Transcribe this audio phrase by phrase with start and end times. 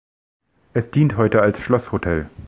[0.73, 2.27] Es dient heute als Schlosshotel.